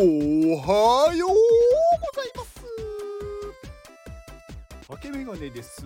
[0.00, 1.34] はようご
[2.14, 2.64] ざいます。
[4.86, 5.84] 竹メガネです。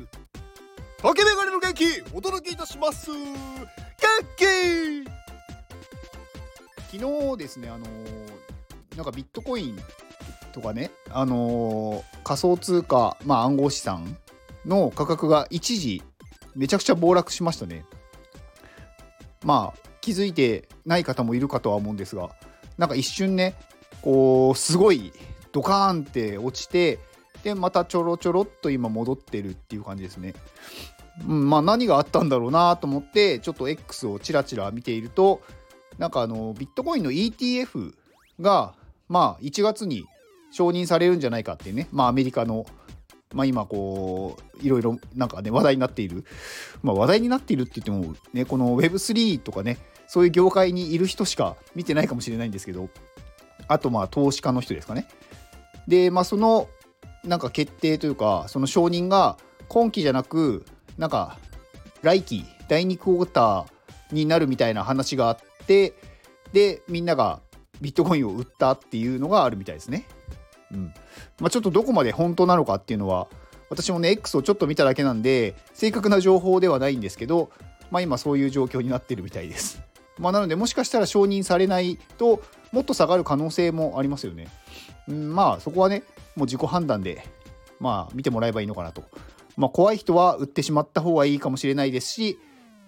[0.98, 3.10] 竹メガネの元気お届けいたします。
[3.10, 3.17] 元
[4.37, 4.44] 気。
[6.90, 9.78] 昨日ですねあのー、なんかビットコイン
[10.53, 14.19] とかねあのー、仮想通貨まあ暗号資産
[14.67, 16.02] の価格が一時
[16.55, 17.87] めちゃくちゃ暴落しましたね。
[19.42, 22.28] まあ気づいてない方もいるかとは思うんですが
[22.76, 23.54] なんか一瞬ね
[24.02, 25.12] こうすごい
[25.52, 26.98] ドカーンって落ちて
[27.42, 30.34] でまたちょろちょろっと今戻ってるっていう感じですね。
[31.28, 35.42] うん、まあ何があったんだろうなと思ってちょっと X をちらちら見ていると
[35.98, 37.95] なんかあのビットコインの ETF
[38.41, 38.75] が
[39.09, 40.06] まあ1月に
[40.50, 42.64] 承認されるんじゃないかってねまあアメリカの
[43.34, 46.25] まあ今こういろいろなんかね話題になっている
[46.83, 52.89] まあ話題になっているって言ってもねこの Web3 とかねそういう業界にいる人しか見てないかもしれないんですけど
[53.73, 55.06] あとまあ投資家の人ですかね。
[55.87, 56.69] で、まあその
[57.25, 59.37] なんか決定というか、その承認が
[59.69, 60.65] 今期じゃなく、
[60.98, 61.39] なんか
[62.03, 65.95] 来期、第2クォーターになるみたいな話があって、
[66.53, 67.41] で、みんなが
[67.81, 70.06] ビットコインを売ったっていうのがあるみたいですね。
[70.73, 70.95] うん。
[71.41, 73.28] まあちょっとどこまで本当なのかっていうのは、
[73.70, 77.50] 私もね、X をちょっと見ただけなんで、正確な情報ではないんですけど、
[77.91, 79.83] まあ今そういう状況になってるみたいです。
[80.23, 82.42] まあなので、もしかしたら承認されないと、
[82.73, 84.48] もっと下がる可能性もありますよね。
[85.09, 86.05] うん、まあそこはね
[86.37, 87.27] もう自己判断で
[87.81, 89.05] まあ見てもらえばいいのかなと。
[89.56, 92.39] まあ怖い人は売ってしまった方がいいかもしれないですし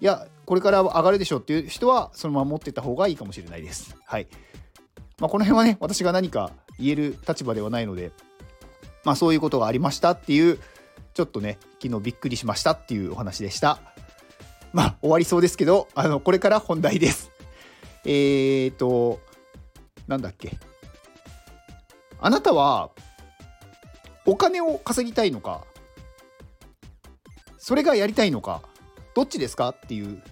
[0.01, 3.97] いやこれから上がるでしょっていう人はそのまま持ってった方がいいかもしれないです。
[4.07, 4.27] はい。
[5.19, 8.12] まあこの辺はね私が何か言える立場ではないので
[9.05, 10.59] まあそういうことがありましたっていう
[11.12, 13.81] ちょっとね昨日びっくりしましたっていうお話でした。
[14.75, 17.30] まあ終わりそうですけどあのこれから本題です。
[18.05, 19.20] えーと
[20.06, 20.58] なんだっけ
[22.20, 22.91] あなたは
[24.26, 25.65] お金を稼ぎたいのか
[27.56, 28.60] それがやりたいのか
[29.15, 30.22] どっちですかっていう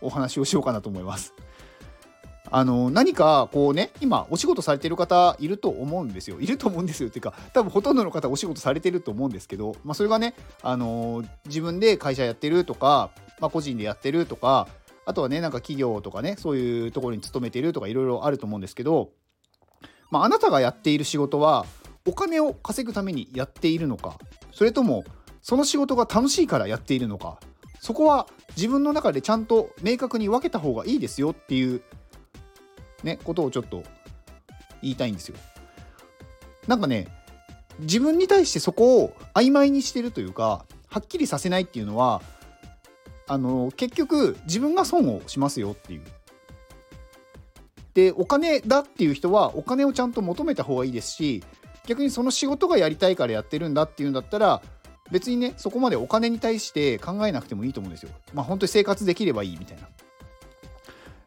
[0.00, 1.34] お話をしようかなと思います。
[2.52, 6.40] あの何かこうね今お仕事されてる方いると思うんですよ。
[6.40, 7.08] いると思うんですよ。
[7.08, 13.10] っていうか多分ほとんどの方お仕事されてると思うんですけど、まあ、それがねあの自分で会社やってるとか、
[13.40, 14.68] まあ、個人でやってるとか
[15.04, 19.10] あとはね、なんか企業とかね、そういうところに勤めてるとかいろいろあると思うんですけど、
[20.10, 21.66] まあ、あなたがやっている仕事は、
[22.06, 24.18] お金を稼ぐためにやっているのか、
[24.52, 25.04] それとも、
[25.40, 27.40] その仕事が楽しいからやっているのか、
[27.80, 31.82] そこは自分の中でちゃんと明確に分けた方がいいですよっていう、
[33.02, 33.82] ね、ことをちょっと
[34.82, 35.36] 言いたいんですよ。
[36.66, 37.08] なんかね、
[37.80, 42.22] 自分に対してそこを曖昧にしてるというか、はっきりさせないっていうのは、
[43.26, 46.02] あの結局自分が損をしますよっていう。
[47.94, 51.44] でお金だっていう人はお金をちゃんと求めた方がいいですし
[51.86, 54.62] 逆にその仕事がやりたいからやってるんだっていうんだったら
[55.10, 58.10] 別にねそこまでお金に対して考えなくてもいいと思うんですよ。
[58.32, 59.88] まあ本当に生活できればいいみたいな。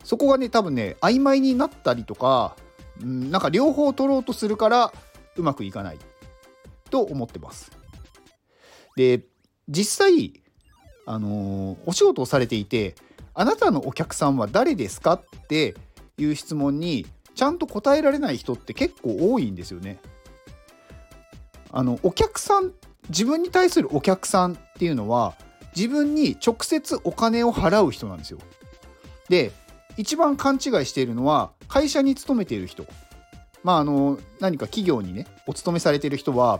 [0.06, 2.56] そこがね多分ね曖昧になったりとか、
[3.02, 4.94] うん、なんか両方取ろうとするから
[5.36, 5.98] うまくいかない
[6.92, 7.72] と思ってます。
[8.96, 9.24] で
[9.68, 10.42] 実際
[11.08, 12.96] あのー、お仕事をされていて
[13.34, 15.76] あなたのお客さんは誰ですかって
[16.18, 20.00] いう質問にちゃんと答えられない人って結構多いんですよね。
[21.72, 22.72] あのお客さん
[23.10, 25.36] 自分に対するお客さんっていうのは
[25.76, 28.40] 自分に直接お金を払う人なんですよ。
[29.30, 29.52] で
[29.98, 32.86] 一番勘違いしているのは会社に勤めている人。
[33.64, 36.60] まああの何か企業にねお勤めされている人は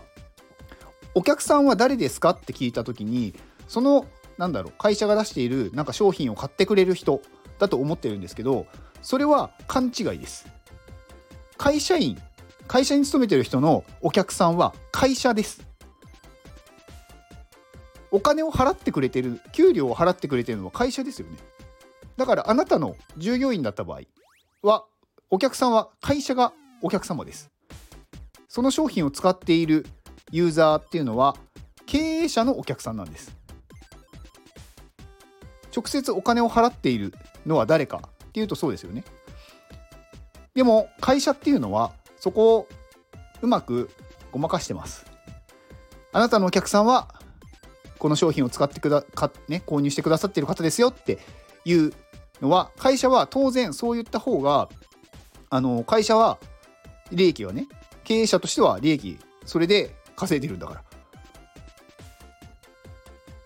[1.14, 3.34] お客さんは誰ですかって聞いた時に
[3.68, 4.06] その
[4.38, 7.22] なんだろう会社が出しているなんか商品を買ってくれる人
[7.58, 8.66] だと思ってるんですけど
[9.02, 10.46] それは勘違いです。
[11.56, 12.20] 会社員
[12.66, 15.64] 会社に勤めてる人のお客さんは会社です。
[18.10, 21.36] お金を払ってくれてる給料を払ってくれてるのは会社ですよね。
[22.16, 24.00] だからあなたの従業員だった場合
[24.62, 24.84] は
[25.30, 26.52] お客さんは会社が
[26.82, 27.50] お客様です
[28.48, 29.86] その商品を使っている
[30.30, 31.36] ユーザーっていうのは
[31.84, 33.36] 経営者のお客さんなんです
[35.76, 37.12] 直接お金を払っている
[37.44, 39.04] のは誰かっていうとそうですよね。
[40.54, 42.68] でも会社っていうのはそこを
[43.42, 43.90] うまく
[44.32, 45.04] ごまかしてます。
[46.12, 47.14] あなたのお客さんは
[47.98, 51.18] この商品を使ってくだか、ね、購入してくださっている方ですよって
[51.66, 51.92] いう
[52.42, 54.68] は会社は当然そういった方が
[55.48, 56.38] あの会社は
[57.12, 57.66] 利益はね
[58.04, 60.82] 経営者としては利益それで稼いでるんだから。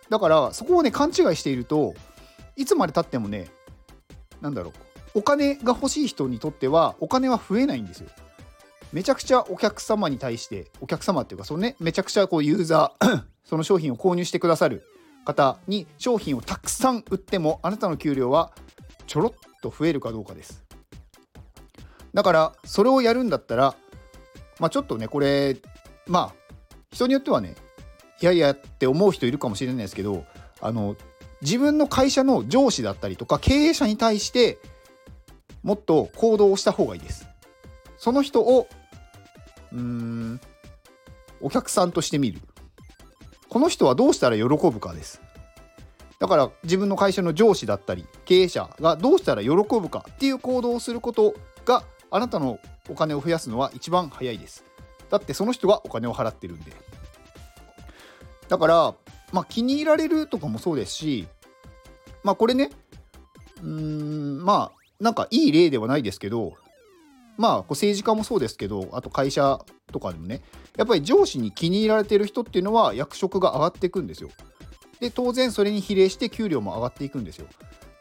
[0.09, 1.95] だからそこをね勘違いしていると
[2.57, 3.49] いつまでたってもね
[4.41, 4.73] 何だろ
[5.15, 8.11] うお金が欲しい人にとってはお金は増えないんですよ。
[8.93, 14.85] めちゃくちゃお客様に対してお客様っていうかそのねめちゃくちゃこうユーザー その商品を購入してくださる
[15.25, 18.53] 方に商品をたくさん売ってもあなたの給料は
[19.11, 20.63] ちょろっと増えるかどうかです
[22.15, 23.75] だからそれをやるんだったら
[24.61, 25.57] まあちょっとねこれ
[26.07, 26.55] まあ
[26.93, 27.57] 人によってはね
[28.23, 30.25] いやいやって思う人いるかもしれないですけど
[30.61, 30.95] あの
[31.43, 34.59] 自分の会社の上司だったりとか経営者に対して
[35.65, 37.27] もっと行動をした方がいいです。
[37.99, 38.69] その人を
[39.73, 40.41] うーん
[41.41, 42.41] お客さんとして見る。
[43.49, 45.21] この人はどうしたら喜ぶかです。
[46.21, 51.35] だから自分の会社の上司だったり経営者がどうしたら喜ぶかっていう行動をすること
[51.65, 54.65] があなたのお金を増やすのは一番早いです。
[55.09, 56.73] だってその人がお金を払ってるんで。
[58.49, 58.95] だから、
[59.33, 61.27] まあ、気に入られるとかもそうですし、
[62.23, 62.71] まあこれね、
[63.63, 66.55] うーん、まあなんかいい例ではないですけど、
[67.39, 70.43] まあこう政治家もそうですけど、あと会社とかでもね、
[70.77, 74.31] やっぱり上司に気に入られてる人っていうのは役職が上がっていくんですよ。
[75.01, 77.47] で、当然それに比例して給料も上がっていくんですよ。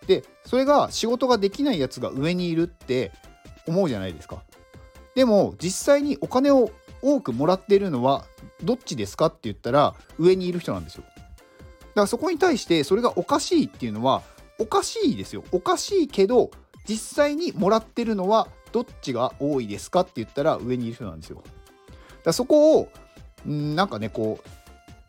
[0.07, 3.11] で、それが仕事ができないやつが上にいるって
[3.67, 4.43] 思うじゃないですか。
[5.15, 8.25] でも実際にお金を多くもらっているのは
[8.63, 11.03] どっちですかって言ったら上にいる人なんですよ。
[11.03, 11.21] だか
[12.01, 14.21] らそこに対してそれがおかしいっていうのは
[14.59, 15.43] おかしいですよ。
[15.51, 16.51] おかしいけど
[16.87, 21.37] 実際にもらってるのはどっちが多いですかって言ったら上にいる人なんですよ。
[21.37, 21.49] だか
[22.25, 22.89] らそこを
[23.47, 24.49] んなんかねこう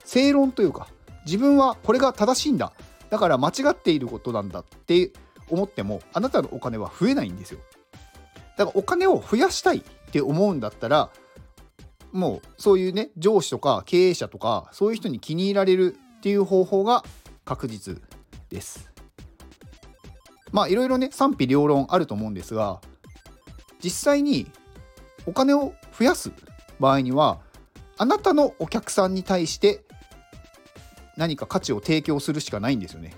[0.04, 0.88] 正論というか
[1.24, 2.72] 自分はこれが正しいんだ
[3.10, 5.12] だから間違っていることなんだって
[5.48, 7.60] 思ってもあなたのお金は増えないんですよ。
[8.56, 9.82] だからお金を増やしたいっ
[10.12, 11.10] て思うんだったら
[12.12, 17.04] もうそういうね上司とか経営者とかそういう人に気に入られるっていう方法が
[17.44, 18.00] 確実
[18.48, 18.90] です。
[20.52, 22.80] まあいろいろね賛否両論あると思うんですが
[23.82, 24.50] 実際に
[25.26, 26.32] お金を増やす
[26.78, 27.40] 場合には
[27.98, 29.84] あなたのお客さんに対して
[31.16, 33.14] 何か価値を提供するしかないんですよね。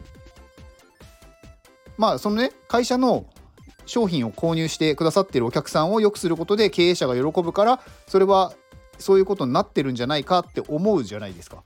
[1.97, 3.27] まあそのね会社の
[3.87, 8.53] 商品を購入してくださってるお客さんを良くすることで経営者が喜ぶからそれは
[8.99, 11.62] そういうことになってるんじゃないかって思うじゃないですか。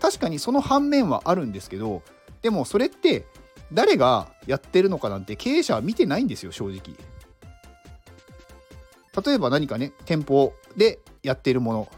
[0.00, 2.02] 確かにその反面はあるんですけど
[2.42, 3.26] でもそれって
[3.72, 6.96] 誰がやってるのかなんて経営者は見てないんですよ正直。
[9.24, 11.88] 例えば何かね店舗でやっているもの、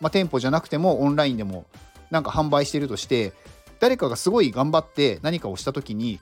[0.00, 1.66] まあ、店舗じゃなくてもオンラインでも
[2.14, 3.32] なんか販売してるとして
[3.80, 6.20] 誰かがすごい頑張って何かをした時に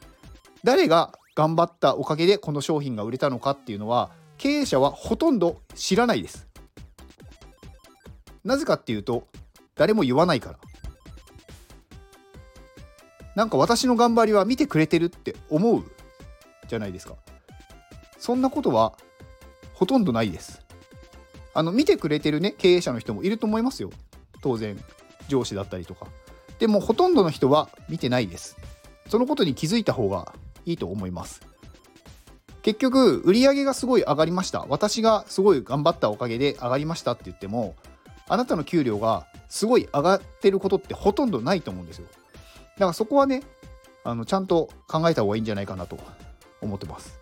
[0.65, 6.49] 誰が頑張ったおかげでこの商品が売れたのかっていうのは経営者はほとんど知らないです。
[8.43, 9.29] なぜかっていうと
[9.75, 10.59] 誰も言わないから。
[13.37, 15.85] なんか私の頑張りは見てくれてるって思う
[16.69, 17.17] じゃないですか。
[18.19, 18.95] そんなことは
[19.75, 20.65] ほとんどないです。
[21.53, 23.91] あの見てくれてるね経営者の人もいると思いますよ。
[24.41, 24.83] 当然。
[25.29, 26.07] 上司だったりとか
[26.59, 28.57] でもほとんどの人は見てないです
[29.09, 30.33] そのことに気づいた方が
[30.65, 31.43] いいと思います
[32.63, 37.75] 結局売り上げがすごい上がりました私がすごい頑張ったおかげで上がりましたって言っても
[38.29, 42.07] あなたの給料がすごい上がってることってほとんどないと思うんですよ。
[42.07, 43.43] だからそこはね、
[44.05, 45.99] あのちゃんと考えた方がいいんじゃないかなと
[46.63, 47.21] 思ってます。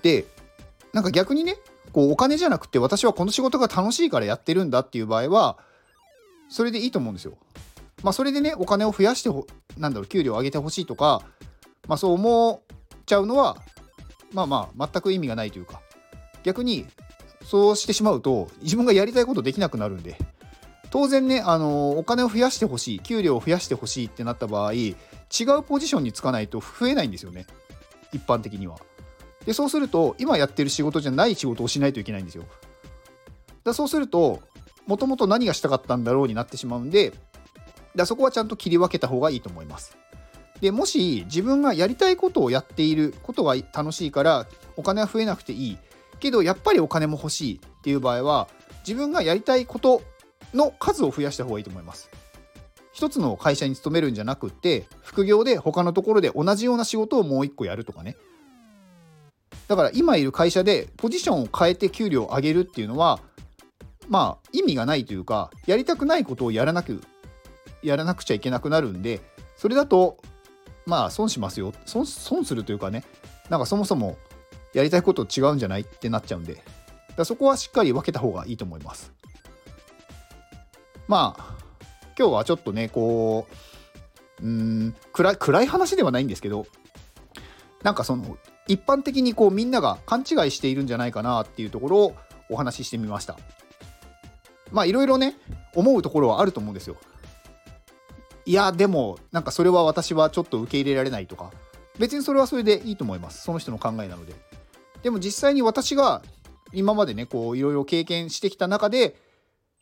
[0.00, 0.24] で、
[0.94, 1.56] なんか逆にね、
[1.92, 5.58] こうお金じゃなくて私はこの仕事が楽しいからやってるんだっていう場合は、
[6.48, 7.36] それでいいと思うんですよ。
[8.02, 11.22] まあそれでね、お金を増やしてほ、なんだろう、給料を上げてほしいとか、
[11.86, 12.76] まあそう思っ
[13.06, 13.56] ちゃうのは、
[14.32, 15.80] まあまあ全く意味がないというか、
[16.42, 16.86] 逆に
[17.44, 20.16] そうしてしまうと自分がやりたいことできなくなるんで。
[20.90, 24.94] 当然ねあのお金を増やしてほしい給料を増やしてほしいってなった場合違
[25.58, 27.46] うポジションにつかないと増えないんですよね。
[28.12, 28.76] 一般的には。
[29.44, 32.44] でそうすると今やってる仕事じゃない仕事をしないといけないんですよ。
[33.64, 34.40] だそうすると
[34.88, 37.12] もともと何がしたかったんだろうになってしまうんで
[37.94, 39.96] だそこはちゃんと切り分けた方がいいと思います。
[40.60, 45.78] でもし自分がやりたいことをやっていることが楽しいからお金は増えなくていい。
[46.20, 48.48] けどやっぱりお金も欲しいっていう場合は
[48.86, 50.02] 自分がやりたいこと
[50.54, 52.10] の数を増やした方がいいと思います。
[52.92, 58.16] 一つの会社に勤めるんじゃなくて副業で他のところで同じような仕事をもう一個やるとかね。
[59.68, 63.20] だから今いる会社でポジションを変えて給料を上げるっていうのは
[64.08, 67.02] まあ意味がないというかやりたくないことをやらなく
[67.82, 69.20] やらなくちゃいけなくなるんで
[69.56, 70.18] それだと
[70.86, 71.72] まあ損しますよ。
[71.84, 73.04] 損損するというかね
[73.50, 74.16] なんかそもそも
[74.72, 76.62] やりたいこと違うんじゃないってなっちゃうんで
[77.16, 79.12] だそこはしっかり分けた方がいいと思います。
[81.06, 81.56] まあ
[82.18, 83.46] 今日はちょっとねこ
[84.40, 86.66] ううん暗暗い話ではないんですけど
[87.82, 88.36] なんかその
[88.66, 92.16] 一般的にこうみんなが勘違いしているんじゃないかなっていうところを
[92.50, 93.38] お話ししてみました。
[94.72, 95.36] まあいろいろね
[95.74, 96.96] 思うところはあると思うんですよ。
[98.44, 101.50] いやでもなんかそれは私はちょっと受け入れられないとか。
[101.98, 103.42] 別にそれはそれでいいと思います。
[103.42, 104.34] その人の考えなので。
[105.02, 106.22] でも実際に私が
[106.72, 109.16] 今までねこういろいろ経験してきた中で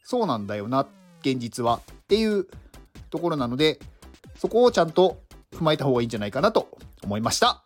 [0.03, 0.87] そうなんだよな
[1.21, 2.47] 現実はっていう
[3.11, 3.81] ところなので
[4.37, 5.19] そこをちゃんと
[5.53, 6.69] 踏まえた方がいいんじゃないかなと
[7.03, 7.63] 思いました。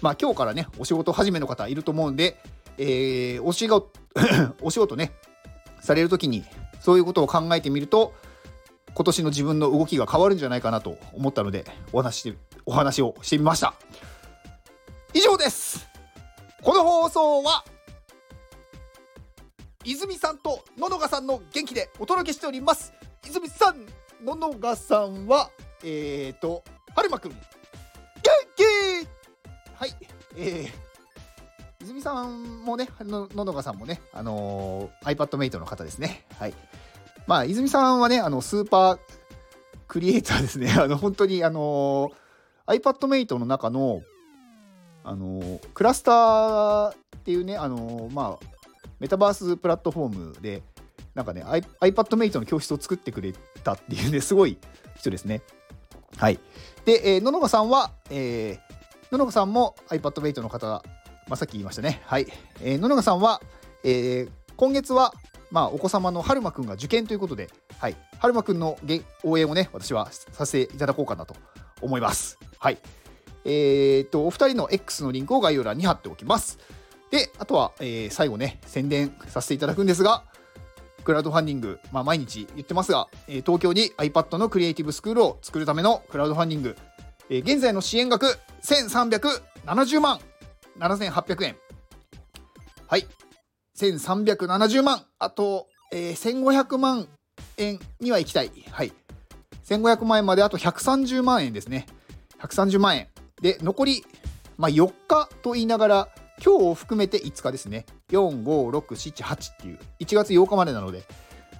[0.00, 2.36] まあ今日からねお仕事始めの方いると思うんで、
[2.78, 3.90] えー、お仕事
[4.62, 5.12] お仕事ね
[5.84, 6.44] される時に
[6.80, 8.14] そういうことを考えてみると
[8.94, 13.74] 今年の自分の動きが変わるんじゃないかなと思ったのでお話しお話をしてみました。
[15.12, 15.86] 以上です。
[16.62, 17.64] この放送は
[19.84, 22.94] 泉さんと野々賀さんの元気でお届けしております。
[23.26, 23.84] 泉さん
[24.24, 25.50] 野々賀さんは
[25.82, 26.64] えっ、ー、と
[26.94, 27.32] 春馬くん。
[27.32, 27.38] 元
[28.56, 28.62] 気!
[29.74, 29.94] はい。
[30.36, 30.83] えー、
[31.84, 36.54] 泉さんもね野々賀さんもねあのー、iPadMate の方ですねはい
[37.26, 38.98] まあ泉さんはねあのスーパー
[39.86, 44.02] クリエイターですね あの本当にあのー、iPadMate の中の
[45.04, 48.54] あのー、クラスターっていうねあのー、まあ
[49.04, 50.62] メタバースプラットフォームで、
[51.14, 54.56] なんかね、iPadMate の教室を作ってくれたっていうね、すごい
[54.96, 55.42] 人ですね。
[56.16, 56.38] はい。
[56.84, 60.82] で、えー、ののがさんは、えー、ののがさんも iPadMate の方、
[61.28, 62.02] まあ、さっき言いましたね。
[62.06, 62.26] はい。
[62.60, 63.40] えー、ののがさんは、
[63.82, 65.12] えー、今月は、
[65.50, 67.96] まあ、お子様のはるまくんが受験ということで、はい。
[68.18, 68.78] はるまくんの
[69.22, 71.36] 応援をね、私はさせていただこうかなと
[71.80, 72.38] 思います。
[72.58, 72.78] はい。
[73.44, 76.58] えー、っと、お二人の X のリンクを概要欄に貼っておきます。
[77.10, 80.24] で、あとは、えー、最後ね、宣伝させていただくんですが、
[81.04, 86.76] クラウドファンディング、まあ、毎日言ってますが、えー、東京に iPad のクリエイティブスクールを作るためのクラウドファンディング、
[87.28, 90.18] えー、現在の支援額1370万
[90.78, 91.56] 7800円。
[92.86, 93.06] はい。
[93.76, 95.04] 1370万。
[95.18, 97.08] あと、えー、1500万
[97.56, 98.50] 円には行きたい。
[98.70, 98.92] はい。
[99.64, 101.86] 1500万円まであと130万円ですね。
[102.40, 103.08] 130万円。
[103.40, 104.04] で、残り、
[104.56, 106.08] まあ、4日と言いながら、
[106.44, 107.86] 今日を含めて5日ですね。
[108.10, 111.04] 4、5、6、7、8っていう、1月8日までなので、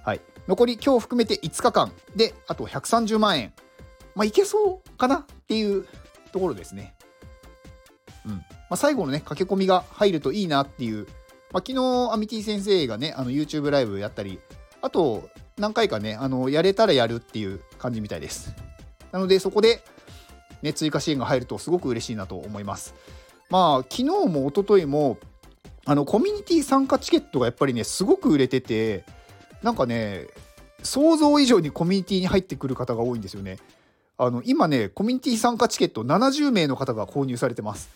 [0.03, 0.21] はい。
[0.47, 3.53] 残り今日含めて5日間で、あと130万円。
[4.13, 5.85] まあ、いけそうかなっていう
[6.31, 6.95] ところですね。
[8.25, 8.41] うん。
[8.69, 11.05] まあ、最後のね、駆け込みが入るといいなっていう、
[11.51, 14.39] まあ、昨日、アミティ先生がね、YouTube ライブやったり、
[14.81, 18.53] あと、何回かね、あの、やれたらやるっていう感じみたいです。
[19.11, 19.83] なので、そこで、
[20.61, 22.95] ね、追加支援が入るとすごく嬉しいなと思います。
[23.49, 25.17] まあ昨日も一昨日も
[25.85, 29.05] あのコミュニティ参加チケットがやっぱりねすごく売れてて
[29.61, 30.27] なんかね
[30.81, 33.57] 想像以上にコミュニティに入ってくる方が多いんですよね。
[34.17, 37.89] あの今ねコミュニティ参加チケット70名の方が購入されてます。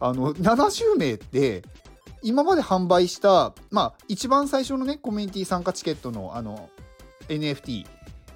[0.00, 1.62] あの70名って
[2.22, 6.70] 今まで販売したまあ一番最初のねコミュニティ参加チケットのあの
[7.28, 7.86] NFT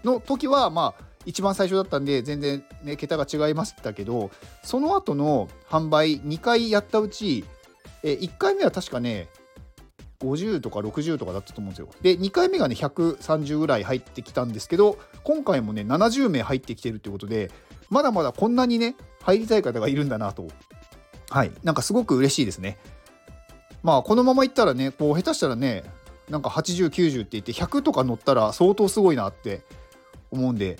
[0.04, 4.30] の時はまあ一番最初だったんで全然ね桁が違いましたけど
[4.62, 7.44] その後の販売2回やったうち
[8.02, 9.28] え1回目は確かね
[10.20, 11.88] 50とか60とかだったと思うんですよ。
[12.02, 17.50] で2回目がね130ぐらい入ってきたんですけど今回もね70名入ってきてるってことで
[17.88, 20.48] まだまだこんなにね入りたい方がいるんだなと
[21.30, 21.52] はい。
[21.62, 22.76] なんかすごく嬉しいですね。
[23.82, 25.84] まあこのままいったらねこう下手したらね
[26.28, 29.62] なんか8090って言って100とか乗ったら相当すごいなって
[30.30, 30.78] 思うんで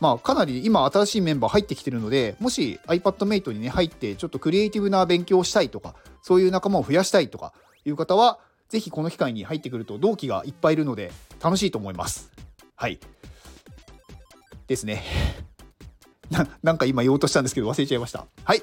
[0.00, 7.52] まあ、かなり今新しいメンバー入ってきてるのでもし iPadMate にね入ってちょっとクリエイティブな勉強をしたいとかそういう仲間を増やしたいとか
[7.84, 12.32] いう方は是非この機会に入ってくると同期がいっぱいいるので楽しいと思います。
[12.74, 12.98] はい。
[14.66, 15.04] ですね。
[16.64, 18.26] なんか今言おうとしたんですけど忘れちゃいました。
[18.42, 18.62] はい。